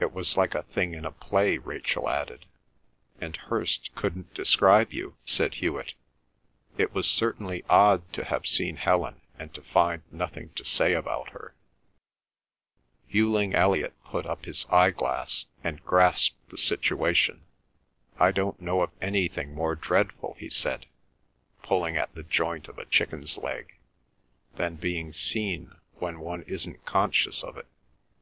"It 0.00 0.12
was 0.12 0.36
like 0.36 0.54
a 0.54 0.64
thing 0.64 0.92
in 0.92 1.06
a 1.06 1.10
play," 1.10 1.56
Rachel 1.56 2.10
added. 2.10 2.44
"And 3.22 3.34
Hirst 3.36 3.94
couldn't 3.94 4.34
describe 4.34 4.92
you," 4.92 5.16
said 5.24 5.54
Hewet. 5.54 5.94
It 6.76 6.92
was 6.92 7.08
certainly 7.08 7.64
odd 7.70 8.12
to 8.12 8.24
have 8.24 8.46
seen 8.46 8.76
Helen 8.76 9.22
and 9.38 9.54
to 9.54 9.62
find 9.62 10.02
nothing 10.12 10.50
to 10.56 10.62
say 10.62 10.92
about 10.92 11.30
her. 11.30 11.54
Hughling 13.10 13.54
Elliot 13.54 13.94
put 14.04 14.26
up 14.26 14.44
his 14.44 14.66
eyeglass 14.68 15.46
and 15.64 15.82
grasped 15.86 16.50
the 16.50 16.58
situation. 16.58 17.40
"I 18.20 18.32
don't 18.32 18.60
know 18.60 18.82
of 18.82 18.90
anything 19.00 19.54
more 19.54 19.74
dreadful," 19.74 20.36
he 20.38 20.50
said, 20.50 20.84
pulling 21.62 21.96
at 21.96 22.14
the 22.14 22.24
joint 22.24 22.68
of 22.68 22.76
a 22.78 22.84
chicken's 22.84 23.38
leg, 23.38 23.74
"than 24.56 24.74
being 24.74 25.14
seen 25.14 25.74
when 25.94 26.20
one 26.20 26.42
isn't 26.42 26.84
conscious 26.84 27.42
of 27.42 27.56
it. 27.56 27.66